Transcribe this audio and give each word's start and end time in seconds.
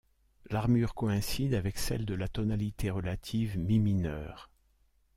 L'armure 0.49 0.95
coïncide 0.95 1.53
avec 1.53 1.77
celle 1.77 2.07
de 2.07 2.15
la 2.15 2.27
tonalité 2.27 2.89
relative 2.89 3.55
mi 3.59 3.77
mineur. 3.77 4.49